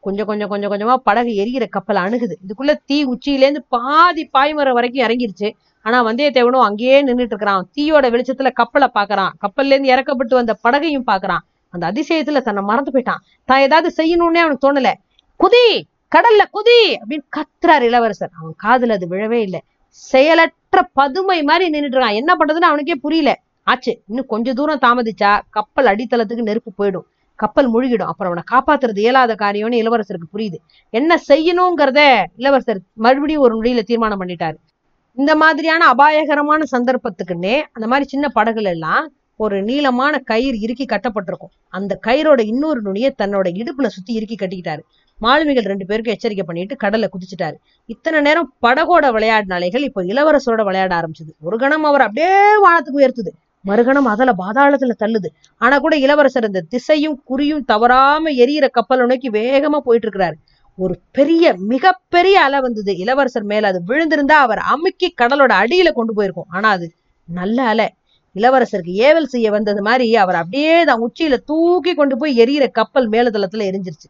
கொஞ்சம் 0.04 0.26
கொஞ்சம் 0.26 0.48
கொஞ்சம் 0.48 0.72
கொஞ்சமா 0.72 0.94
படகு 1.08 1.32
எரிகிற 1.34 1.64
கப்பல் 1.66 1.96
அணுகுது. 1.96 2.34
இதுக்குள்ள 2.44 2.72
தீ 2.84 2.98
உச்சியிலேருந்து 3.04 3.62
பாதி 3.68 4.22
பாய்மரம் 4.32 4.76
வரைக்கும் 4.78 5.04
இறங்கிருச்சு. 5.06 5.48
ஆனா 5.86 5.98
வந்தியத்தேவனும் 6.06 6.66
அங்கேயே 6.68 6.96
நின்னுட்டு 7.04 7.34
இருக்கிறான். 7.34 7.68
தீயோட 7.76 8.06
வெளிச்சத்துல 8.14 8.50
கப்பலை 8.52 8.88
பாக்குறான் 8.94 9.32
கப்பல்ல 9.44 9.72
இருந்து 9.74 9.92
இறக்கப்பட்டு 9.94 10.34
வந்த 10.40 10.52
படகையும் 10.64 11.06
பாக்குறான் 11.06 11.42
அந்த 11.74 11.84
அதிசயத்துல 11.92 12.40
தன்னை 12.42 12.62
மறந்து 12.62 12.90
போயிட்டான். 12.94 13.22
தான் 13.48 13.60
ஏதாவது 13.60 13.88
செய்யணும்னே 13.98 14.40
அவனுக்கு 14.44 14.64
தோணல. 14.66 14.90
குதி! 15.40 15.66
கடல்ல 16.16 16.42
குதி 16.54 16.78
அப்படின்னு 16.92 17.26
கத்துறாரு 17.36 17.80
இளவரசர். 17.80 18.30
அவன் 18.40 18.54
காதுல 18.62 18.92
அது 18.92 19.06
விழவே 19.10 19.40
இல்லை. 19.46 19.60
செயலற்ற 19.86 20.82
பதுமை 20.92 21.42
மாதிரி 21.42 21.66
நின்னுட்டு 21.70 21.92
இருக்கான். 21.92 22.14
என்ன 22.14 22.34
பண்றதுன்னு 22.34 22.68
அவனுக்கே 22.70 22.94
புரியல. 22.94 23.40
ஆச்சு 23.62 24.02
இன்னும் 24.08 24.26
கொஞ்ச 24.26 24.52
தூரம் 24.52 24.78
தாமதிச்சா 24.78 25.40
கப்பல் 25.50 25.86
அடித்தளத்துக்கு 25.86 26.48
நெருப்பு 26.48 26.72
போயிடும். 26.78 27.06
கப்பல் 27.34 27.72
முழுகிடும். 27.74 28.10
அப்புறம் 28.12 28.32
அவனை 28.32 28.42
காப்பாத்துறது 28.50 28.98
இயலாத 28.98 29.34
காரியம்னு 29.34 29.80
இளவரசருக்கு 29.82 30.28
புரியுது. 30.34 30.58
என்ன 30.90 31.20
செய்யணுங்கிறத 31.28 32.24
இளவரசர் 32.36 32.80
மறுபடியும் 32.94 33.42
ஒரு 33.42 33.62
நொடியில 33.62 33.82
தீர்மானம் 33.82 34.20
பண்ணிட்டாரு. 34.20 34.56
இந்த 35.14 35.36
மாதிரியான 35.36 35.86
அபாயகரமான 35.86 36.64
சந்தர்ப்பத்துக்குன்னே 36.72 37.62
அந்த 37.72 37.86
மாதிரி 37.86 38.08
சின்ன 38.08 38.30
படகுல 38.34 38.62
எல்லாம் 38.62 39.12
ஒரு 39.36 39.62
நீளமான 39.62 40.18
கயிறு 40.18 40.60
இறுக்கி 40.60 40.84
கட்டப்பட்டிருக்கும். 40.84 41.52
அந்த 41.68 42.00
கயிறோட 42.06 42.40
இன்னொரு 42.40 42.80
நுனியை 42.82 43.14
தன்னோட 43.22 43.46
இடுப்புல 43.60 43.86
சுத்தி 43.86 44.12
இறுக்கி 44.14 44.36
கட்டிக்கிட்டாரு. 44.36 44.82
மாலுமிகள் 45.20 45.68
ரெண்டு 45.70 45.86
பேருக்கும் 45.86 46.14
எச்சரிக்கை 46.14 46.44
பண்ணிட்டு 46.46 46.76
கடல்ல 46.84 47.06
குதிச்சுட்டாரு. 47.14 47.56
இத்தனை 47.86 48.20
நேரம் 48.20 48.48
படகோட 48.66 49.06
விளையாடின 49.16 49.54
அலைகள் 49.54 49.82
இப்ப 49.82 50.02
இளவரசரோட 50.02 50.62
விளையாட 50.64 50.92
ஆரம்பிச்சது. 51.00 51.32
ஒரு 51.40 51.56
கணம் 51.58 51.84
அவர் 51.84 52.00
அப்படியே 52.00 52.34
வானத்துக்கு 52.64 53.00
உயர்த்துது. 53.00 53.32
மறுகணம் 53.64 54.04
அதுல 54.04 54.32
பாதாளத்துல 54.38 54.94
தள்ளுது. 54.98 55.28
ஆனா 55.60 55.78
கூட 55.78 55.96
இளவரசர் 55.96 56.44
இந்த 56.44 56.60
திசையும் 56.68 57.22
குறியும் 57.30 57.64
தவறாம 57.64 58.30
எரியிற 58.44 58.66
கப்பலை 58.70 59.06
நோக்கி 59.06 59.30
வேகமா 59.30 59.78
போயிட்டு 59.78 60.06
இருக்கிறாரு 60.08 60.38
ஒரு 60.78 60.94
பெரிய 61.12 61.44
மிகப்பெரிய 61.72 62.36
அலை 62.40 62.60
வந்தது. 62.60 62.96
இளவரசர் 62.96 63.44
மேல 63.44 63.66
அது 63.66 63.80
விழுந்திருந்தா 63.88 64.36
அவர் 64.46 64.58
அமுக்கி 64.58 65.08
கடலோட 65.22 65.52
அடியில 65.62 65.88
கொண்டு 65.92 66.14
போயிருக்கும். 66.14 66.48
ஆனா 66.48 66.68
அது 66.68 66.86
நல்ல 67.28 67.62
அலை. 67.62 67.88
இளவரசருக்கு 68.36 68.92
ஏவல் 69.06 69.32
செய்ய 69.34 69.50
வந்தது 69.50 69.82
மாதிரி 69.82 70.16
அவர் 70.16 70.34
அப்படியே 70.34 70.84
தான் 70.84 71.02
உச்சியில 71.06 71.36
தூக்கி 71.50 71.94
கொண்டு 71.94 72.16
போய் 72.16 72.38
எரியிற 72.42 72.70
கப்பல் 72.70 73.08
மேலதளத்துல 73.08 73.66
எரிஞ்சிருச்சு. 73.70 74.08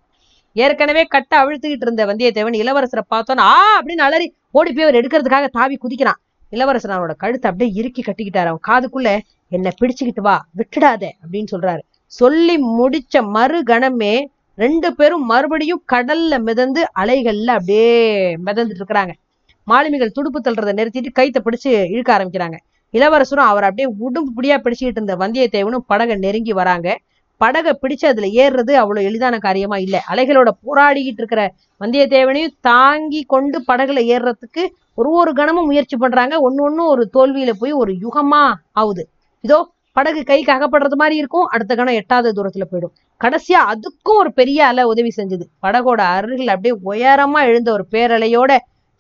ஏற்கனவே 0.57 1.03
கட்ட 1.05 1.33
அழுத்துக்கிட்டு 1.43 1.87
இருந்த 1.87 2.05
வந்தியத்தேவன் 2.07 2.57
இளவரசரை 2.63 3.03
பார்த்தோன்னா 3.15 3.45
ஆ 3.55 3.61
அப்படின்னு 3.79 4.05
அலறி 4.09 4.27
ஓடி 4.59 4.71
போய் 4.73 4.87
அவர் 4.87 4.99
எடுக்கிறதுக்காக 5.01 5.49
தாவி 5.59 5.77
குதிக்கிறான். 5.85 6.19
இளவரசர் 6.53 6.95
அவனோட 6.97 7.15
கழுத்தை 7.17 7.47
அப்படியே 7.51 7.71
இறுக்கி 7.81 8.03
கட்டிக்கிட்டாரு. 8.07 8.49
அவன் 8.53 8.67
காதுக்குள்ள 8.69 9.11
என்ன 9.49 9.71
பிடிச்சுக்கிட்டு 9.81 10.21
வா 10.21 10.37
விட்டுடாத 10.59 11.03
அப்படின்னு 11.23 11.53
சொல்றாரு. 11.55 11.83
சொல்லி 12.13 12.57
முடிச்ச 12.79 13.23
மறுகணமே 13.37 14.15
ரெண்டு 14.59 14.89
பேரும் 14.95 15.25
மறுபடியும் 15.27 15.83
கடல்ல 15.93 16.35
மிதந்து 16.49 16.81
அலைகள்ல 17.03 17.51
அப்படியே 17.59 17.93
மிதந்துட்டு 18.47 18.83
இருக்கிறாங்க. 18.83 19.13
மாலுமிகள் 19.67 20.17
துடுப்பு 20.17 20.39
தள்ளுறதை 20.41 20.73
நிறுத்திட்டு 20.81 21.11
கைத்தை 21.19 21.41
பிடிச்சு 21.45 21.71
இழுக்க 21.95 22.11
ஆரம்பிக்கிறாங்க. 22.17 22.57
இளவரசரும் 22.95 23.49
அவர் 23.53 23.67
அப்படியே 23.69 23.89
உடம்பு 23.99 24.31
பிடியா 24.37 24.57
பிடிச்சிக்கிட்டு 24.59 24.99
இருந்த 25.01 25.17
வந்தியத்தேவனும் 25.17 25.85
படகை 25.87 26.17
நெருங்கி 26.17 26.53
வராங்க. 26.53 26.89
படகை 27.43 27.73
பிடிச்சு 27.83 28.07
அதுல 28.11 28.29
ஏறுறது 28.43 28.73
அவ்வளவு 28.83 29.07
எளிதான 29.09 29.39
காரியமா 29.47 29.77
இல்லை. 29.85 30.01
அலைகளோட 30.13 30.51
போராடிக்கிட்டு 30.67 31.21
இருக்கிற 31.23 31.43
வந்தியத்தேவனையும் 31.81 32.57
தாங்கி 32.69 33.21
கொண்டு 33.33 33.59
படகுல 33.71 34.01
ஏறுறதுக்கு 34.15 34.63
ஒரு 34.95 35.11
ஒரு 35.21 35.33
கணமும் 35.33 35.69
முயற்சி 35.71 35.97
பண்றாங்க. 35.97 36.35
ஒன்னு 36.47 36.63
ஒன்னும் 36.63 36.91
ஒரு 36.95 37.05
தோல்வியில 37.17 37.53
போய் 37.61 37.75
ஒரு 37.83 37.93
யுகமா 38.05 38.43
ஆகுது. 38.81 39.05
இதோ 39.45 39.59
படகு 39.97 40.21
கைக்கு 40.25 40.51
அகப்படுறது 40.53 40.97
மாதிரி 41.03 41.17
இருக்கும். 41.21 41.47
அடுத்த 41.55 41.73
கணம் 41.75 41.99
எட்டாவது 42.01 42.31
தூரத்துல 42.37 42.67
போயிடும். 42.73 42.95
கடைசியா 43.21 43.61
அதுக்கும் 43.73 44.21
ஒரு 44.23 44.31
பெரிய 44.33 44.59
அலை 44.67 44.85
உதவி 44.93 45.11
செஞ்சது. 45.17 45.45
படகோட 45.65 46.01
அருகில் 46.17 46.53
அப்படியே 46.55 46.75
உயரமா 46.91 47.41
எழுந்த 47.51 47.71
ஒரு 47.77 47.85
பேரலையோட 47.95 48.53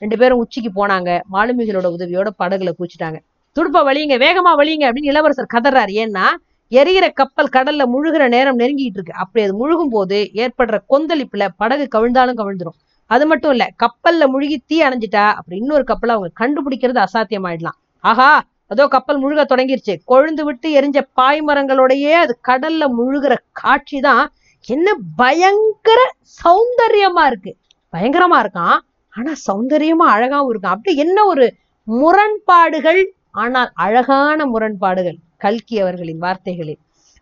ரெண்டு 0.02 0.16
பேரும் 0.20 0.40
உச்சிக்கு 0.42 0.70
போனாங்க. 0.78 1.10
மாலுமிகளோட 1.32 1.88
உதவியோட 1.96 2.28
படகுல 2.42 2.72
பூச்சிட்டாங்க 2.78 3.18
துடுப்ப 3.56 3.78
வலிங்க 3.88 4.14
வேகமா 4.24 4.52
வலிங்க 4.60 4.84
அப்படின்னு 4.88 5.12
இளவரசர் 5.12 5.54
கதறாரு. 5.54 5.92
ஏன்னா 6.02 6.26
எரியிற 6.72 7.12
கப்பல் 7.12 7.54
கடல்ல 7.56 7.82
முழுகிற 7.86 8.24
நேரம் 8.28 8.58
நெருங்கிட்டு 8.58 8.98
இருக்கு. 8.98 9.14
அப்படி 9.22 9.44
அது 9.46 9.54
முழுகும் 9.62 9.92
போது 9.94 10.18
ஏற்படுற 10.42 10.76
கொந்தளிப்புல 10.92 11.46
படகு 11.56 11.86
கவிழ்ந்தாலும் 11.94 12.38
கவிழ்ந்துரும். 12.40 12.78
அது 13.10 13.24
மட்டும் 13.26 13.50
இல்ல 13.50 13.64
கப்பல்ல 13.82 14.24
முழுகி 14.28 14.56
தீ 14.66 14.76
அணைஞ்சிட்டா 14.82 15.24
அப்புறம் 15.38 15.60
இன்னொரு 15.62 15.84
கப்பலை 15.84 16.12
அவங்க 16.14 16.30
கண்டுபிடிக்கிறது 16.40 17.00
அசாத்தியமாயிடலாம். 17.06 17.78
ஆஹா 18.04 18.30
அதோ 18.66 18.84
கப்பல் 18.86 19.20
முழுக 19.22 19.42
தொடங்கிருச்சு. 19.44 19.94
கொழுந்து 20.06 20.42
விட்டு 20.44 20.68
எரிஞ்ச 20.80 20.98
பாய்மரங்களோடையே 21.20 22.12
அது 22.24 22.32
கடல்ல 22.48 22.84
முழுகிற 22.98 23.34
காட்சி 23.52 24.00
தான் 24.00 24.24
என்ன 24.68 24.88
பயங்கர 25.16 26.00
சௌந்தரியமா 26.44 27.24
இருக்கு. 27.26 27.52
பயங்கரமா 27.92 28.38
இருக்கான். 28.44 28.78
ஆனா 29.14 29.32
சௌந்தரியமா 29.46 30.06
அழகாவும் 30.16 30.50
இருக்கும். 30.50 30.74
அப்படி 30.74 30.92
என்ன 30.96 31.24
ஒரு 31.24 31.46
முரண்பாடுகள்? 31.86 33.00
ஆனால் 33.30 33.70
அழகான 33.74 34.46
முரண்பாடுகள். 34.46 35.18
கல்கி 35.44 35.76
அவர்களின் 35.80 36.18
வார்த்தைகளில். 36.18 36.80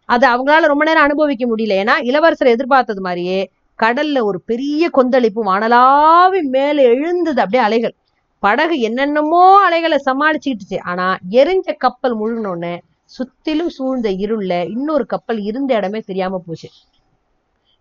அது 0.08 0.24
அவங்களால 0.28 0.70
ரொம்ப 0.72 0.84
நேரம் 0.84 1.02
அனுபவிக்க 1.02 1.44
முடியல. 1.46 1.76
ஏன்னா 1.82 1.94
இளவரசர் 2.02 2.54
எதிர்பார்த்தது 2.54 3.00
மாதிரியே 3.00 3.40
கடல்ல 3.78 4.18
ஒரு 4.22 4.38
பெரிய 4.40 4.84
கொந்தளிப்பு 4.90 5.40
வானலாவி 5.44 6.40
மேலே 6.54 6.84
எழுந்தது 6.94 7.40
அப்படியே 7.40 7.62
அலைகள். 7.62 7.94
படகு 8.42 8.76
என்னென்னமோ 8.80 9.42
அலைகளை 9.66 9.98
சமாளிச்சுக்கிட்டுச்சு. 10.04 10.78
ஆனா 10.82 11.06
எரிஞ்ச 11.30 11.76
கப்பல் 11.76 12.16
முழுகினோன்னு 12.20 12.72
சுத்திலும் 13.10 13.72
சூழ்ந்த 13.76 14.08
இருள்ல 14.24 14.54
இன்னொரு 14.70 15.06
கப்பல் 15.06 15.40
இருந்த 15.40 15.70
இடமே 15.74 16.00
தெரியாம 16.00 16.40
போச்சு. 16.46 16.68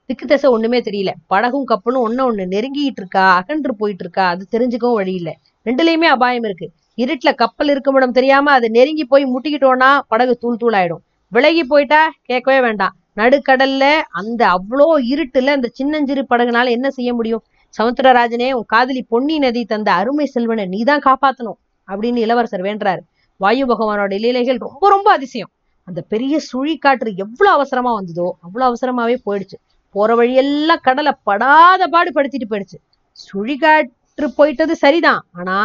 திக்கு 0.10 0.26
திசை 0.28 0.50
ஒண்ணுமே 0.50 0.80
தெரியல. 0.80 1.12
படகும் 1.28 1.66
கப்பலும் 1.66 2.06
ஒண்ணு 2.08 2.22
ஒண்ணு 2.30 2.44
நெருங்கிட்டு 2.54 3.02
இருக்கா 3.02 3.26
அகன்று 3.36 3.74
போயிட்டு 3.76 4.04
இருக்கா 4.04 4.26
அது 4.28 4.44
தெரிஞ்சுக்கவும் 4.52 5.00
வழி 5.00 5.14
இல்லை. 5.14 5.34
ரெண்டுலயுமே 5.66 6.10
அபாயம் 6.16 6.44
இருக்கு. 6.44 6.68
இருட்டுல 6.98 7.32
கப்பல் 7.36 7.70
இருக்கும் 7.70 7.96
இடம் 7.96 8.12
தெரியாம 8.12 8.52
அது 8.52 8.68
நெருங்கி 8.70 9.06
போய் 9.06 9.26
முட்டிக்கிட்டோம்னா 9.26 9.90
படகு 10.08 10.34
தூள் 10.38 10.58
தூள் 10.58 10.74
ஆயிடும் 10.74 11.04
விலகி 11.32 11.64
போயிட்டா 11.64 12.02
கேட்கவே 12.24 12.60
வேண்டாம். 12.62 12.94
நடுக்கடல்ல 13.16 13.84
அந்த 14.12 14.42
அவ்வளோ 14.48 14.88
இருட்டுல 15.14 15.54
அந்த 15.58 15.68
சின்னஞ்சிறு 15.74 16.24
படகுனால 16.30 16.70
என்ன 16.70 16.88
செய்ய 16.90 17.12
முடியும்? 17.14 17.44
சமுத்திரராஜனே 17.76 18.50
உன் 18.52 18.68
காதலி 18.68 19.02
பொன்னி 19.04 19.36
நதி 19.40 19.62
தந்த 19.66 19.90
அருமை 19.92 20.26
செல்வனை 20.26 20.66
நீதான் 20.66 21.06
காப்பாத்தணும் 21.06 21.58
அப்படின்னு 21.88 22.24
இளவரசர் 22.26 22.62
வேண்டாரு 22.62 23.02
வாயு 23.40 23.66
பகவானோட 23.66 24.14
லீலைகள் 24.24 24.58
ரொம்ப 24.58 24.84
ரொம்ப 24.90 25.08
அதிசயம். 25.12 25.52
அந்த 25.88 26.00
பெரிய 26.02 26.36
சுழிக்காற்று 26.52 27.10
எவ்வளவு 27.16 27.56
அவசரமா 27.56 27.92
வந்ததோ 27.94 28.28
அவ்வளவு 28.46 28.68
அவசரமாவே 28.70 29.16
போயிடுச்சு. 29.26 29.58
போற 29.96 30.16
வழியெல்லாம் 30.16 30.82
கடலை 30.82 31.14
படாத 31.24 31.82
பாடு 31.88 32.12
படுத்திட்டு 32.16 32.48
போயிடுச்சு. 32.50 32.78
சுழிகாற்று 33.18 34.28
போயிட்டது 34.36 34.76
சரிதான். 34.76 35.22
ஆனா 35.32 35.58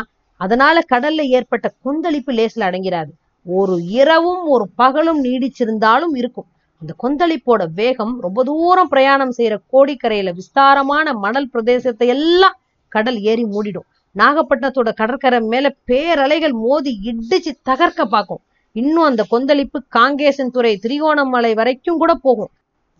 அதனால 0.44 0.76
கடல்ல 0.92 1.22
ஏற்பட்ட 1.36 1.66
கொந்தளிப்பு 1.84 2.32
லேசில் 2.32 2.66
அடங்கிறாது. 2.68 3.12
ஒரு 3.46 3.74
இரவும் 4.00 4.42
ஒரு 4.54 4.64
பகலும் 4.80 5.20
நீடிச்சிருந்தாலும் 5.24 6.14
இருக்கும். 6.20 6.48
அந்த 6.82 6.92
கொந்தளிப்போட 7.02 7.62
வேகம் 7.74 8.14
ரொம்ப 8.20 8.40
தூரம் 8.44 8.88
பிரயாணம் 8.88 9.34
செய்யற 9.36 9.56
கோடிக்கரையில 9.72 10.30
விஸ்தாரமான 10.34 11.12
மணல் 11.24 11.50
பிரதேசத்தை 11.52 12.06
எல்லாம் 12.16 12.56
கடல் 12.92 13.18
ஏறி 13.30 13.44
மூடிடும். 13.44 13.86
நாகப்பட்டினத்தோட 14.16 14.90
கடற்கரை 14.92 15.38
மேல 15.52 15.66
பேரலைகள் 15.90 16.54
மோதி 16.64 16.92
இடிச்சு 17.10 17.52
தகர்க்க 17.70 18.02
பார்க்கும். 18.06 18.42
இன்னும் 18.76 19.06
அந்த 19.10 19.22
கொந்தளிப்பு 19.28 19.78
காங்கேசன் 19.96 20.52
துறை 20.56 20.72
திரிகோணமலை 20.84 21.52
வரைக்கும் 21.60 22.00
கூட 22.02 22.12
போகும். 22.26 22.52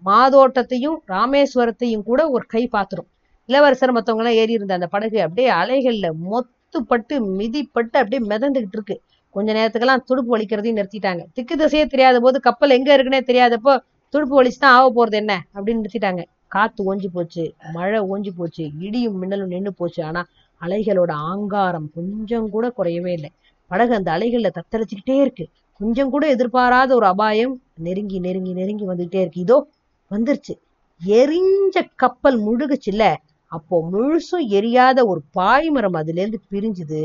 மாதோட்டத்தையும் 0.03 0.97
ராமேஸ்வரத்தையும் 1.09 2.07
கூட 2.09 2.21
ஒரு 2.31 2.45
கை 2.47 2.63
பார்த்துடும் 2.73 3.09
இளவரசர் 3.49 3.93
மத்தவங்க 3.93 4.23
எல்லாம் 4.23 4.39
ஏறி 4.43 4.53
இருந்த 4.53 4.73
அந்த 4.75 4.89
படகு 4.95 5.19
அப்படியே 5.23 5.51
அலைகள்ல 5.61 6.09
மொத்த 6.31 6.62
பட்டு 6.81 7.15
மிதிப்பட்டு 7.39 7.97
அப்படியே 8.03 8.21
மிதந்துகிட்டு 8.31 8.77
இருக்கு. 8.79 8.97
கொஞ்ச 9.31 9.49
நேரத்துக்கெல்லாம் 9.53 10.05
துடுப்பு 10.09 10.31
வலிக்கிறதையும் 10.37 10.79
நிறுத்திட்டாங்க. 10.81 11.23
திக்கு 11.35 11.55
திசையே 11.57 11.85
தெரியாத 11.87 12.21
போது 12.21 12.41
கப்பல் 12.41 12.71
எங்க 12.71 12.91
இருக்குன்னே 12.97 13.21
தெரியாதப்போ 13.31 13.75
துடுப்பு 14.15 14.35
வலிச்சு 14.39 14.59
தான் 14.59 14.75
ஆக 14.79 14.87
போறது 14.91 15.13
என்ன? 15.13 15.33
அப்படின்னு 15.55 15.83
நிறுத்திட்டாங்க. 15.83 16.23
காத்து 16.49 16.81
ஓஞ்சி 16.85 17.09
போச்சு 17.13 17.45
மழை 17.73 18.01
ஓஞ்சி 18.13 18.31
போச்சு 18.37 18.71
இடியும் 18.81 19.19
மின்னலும் 19.19 19.47
நின்று 19.47 19.73
போச்சு. 19.75 20.05
ஆனா 20.05 20.23
அலைகளோட 20.61 21.13
ஆங்காரம் 21.13 21.91
கொஞ்சம் 21.95 22.51
கூட 22.51 22.73
குறையவே 22.77 23.13
இல்லை. 23.13 23.31
படகு 23.71 23.95
அந்த 23.95 24.11
அலைகள்ல 24.13 24.51
தத்தளிச்சுக்கிட்டே 24.59 25.17
இருக்கு. 25.21 25.45
கொஞ்சம் 25.81 26.11
கூட 26.11 26.25
எதிர்பாராத 26.29 26.95
ஒரு 26.95 27.07
அபாயம் 27.07 27.55
நெருங்கி 27.75 28.19
நெருங்கி 28.19 28.53
நெருங்கி 28.53 28.85
வந்துகிட்டே 28.87 29.21
இருக்கு. 29.21 29.41
இதோ 29.41 29.69
வந்துருச்சு. 30.11 30.55
எரிஞ்ச 31.01 31.77
கப்பல் 31.97 32.39
முழுகுச்சுல்ல? 32.47 33.05
அப்போ 33.53 33.77
முழுசும் 33.93 34.47
எரியாத 34.49 34.99
ஒரு 35.07 35.21
பாய்மரம் 35.35 35.99
அதுலேருந்து 36.01 36.39
பிரிஞ்சுது. 36.51 37.03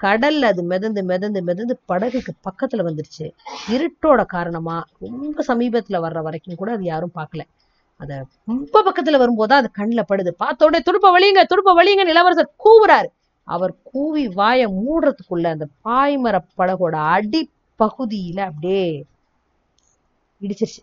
கடல்ல 0.00 0.48
அது 0.52 0.62
மிதந்து 0.62 1.00
மிதந்து 1.02 1.40
மிதந்து 1.42 1.74
படகுக்கு 1.88 2.32
பக்கத்துல 2.46 2.84
வந்துருச்சு. 2.88 3.26
இருட்டோட 3.68 4.20
காரணமா 4.26 4.76
ரொம்ப 4.98 5.44
சமீபத்துல 5.48 5.98
வர்ற 6.00 6.20
வரைக்கும் 6.22 6.54
கூட 6.54 6.70
அது 6.72 6.84
யாரும் 6.84 7.16
பார்க்கல. 7.18 7.42
அத 8.00 8.12
ரொம்ப 8.44 8.82
பக்கத்துல 8.86 9.18
வரும்போது 9.18 9.54
அது 9.54 9.70
கண்ணில் 9.70 10.08
படுது. 10.10 10.30
பார்த்த 10.42 10.66
உடனே 10.66 10.82
துடுப்ப 10.86 11.08
வழியுங்க 11.16 11.42
துடுப்ப 11.52 11.72
வழியுங்க 11.78 12.06
இளவரசர் 12.14 12.54
கூவுறாரு. 12.64 13.08
அவர் 13.48 13.74
கூவி 13.82 14.24
வாயை 14.28 14.66
மூடுறதுக்குள்ள 14.80 15.46
அந்த 15.46 15.66
பாய்மர 15.84 16.36
படகோட 16.58 16.94
அடிப்பகுதியில 17.14 18.38
அப்படியே 18.40 18.84
இடிச்சிருச்சு. 20.40 20.82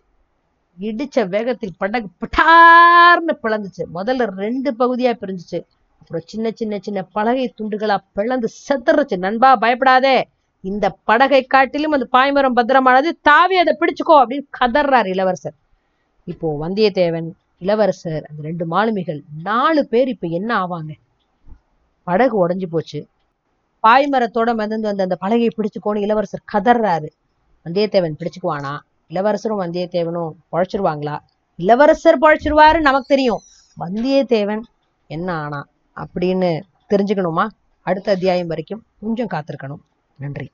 இடிச்ச 0.80 1.28
வேகத்தில் 1.28 1.78
படகு 1.78 2.08
பட்டார்னு 2.20 3.34
பிளந்துச்சு. 3.42 3.82
முதல்ல 3.94 4.24
ரெண்டு 4.42 4.70
பகுதியா 4.72 5.12
பிரிஞ்சுச்சு. 5.22 5.60
அப்புறம் 6.00 6.22
சின்ன 6.24 6.50
சின்ன 6.50 6.78
சின்ன 6.78 7.02
பலகை 7.02 7.54
துண்டுகளா 7.58 7.96
பிளந்து 8.12 8.48
செத்துருச்சு. 8.68 9.16
நண்பா 9.16 9.56
பயப்படாதே. 9.56 10.28
இந்த 10.60 10.96
படகை 11.04 11.42
காட்டிலும் 11.42 11.92
அந்த 11.92 12.06
பாய்மரம் 12.12 12.56
பத்திரமானது. 12.58 13.08
தாவி 13.22 13.56
அதை 13.56 13.76
பிடிச்சுக்கோ 13.80 14.14
அப்படின்னு 14.22 14.46
கதர்றாரு 14.60 15.06
இளவரசர். 15.06 15.54
இப்போ 16.24 16.68
வந்தியத்தேவன் 16.68 17.28
இளவரசர் 17.58 18.24
அந்த 18.30 18.42
ரெண்டு 18.42 18.66
மாலுமிகள் 18.66 19.22
நாலு 19.42 19.86
பேர் 19.86 20.08
இப்ப 20.08 20.26
என்ன 20.26 20.66
ஆவாங்க? 20.66 20.92
படகு 22.02 22.48
உடஞ்சு 22.48 22.66
போச்சு. 22.70 23.06
பாய்மரத்தோட 23.82 24.54
மிதந்து 24.54 24.94
வந்து 24.94 25.02
அந்த 25.02 25.16
பலகையை 25.20 25.50
பிடிச்சுக்கோன்னு 25.56 26.04
இளவரசர் 26.06 26.48
கதறாரு 26.52 27.08
வந்தியத்தேவன் 27.66 28.18
பிடிச்சுக்குவானா? 28.20 28.74
இளவரசரும் 29.08 29.60
வந்தியத்தேவனும் 29.60 30.30
பழைச்சிருவாங்களா? 30.52 31.18
இளவரசர் 31.56 32.18
பழைச்சிருவாரு 32.18 32.80
நமக்கு 32.80 33.06
தெரியும். 33.06 33.40
வந்தியத்தேவன் 33.80 34.60
என்ன 35.06 35.40
ஆனா? 35.40 35.66
அப்படின்னு 35.96 36.60
தெரிஞ்சுக்கணுமா? 36.90 37.48
அடுத்த 37.82 38.12
அத்தியாயம் 38.12 38.46
வரைக்கும் 38.46 38.82
கொஞ்சம் 39.00 39.26
காத்திருக்கணும். 39.26 39.80
நன்றி. 40.18 40.50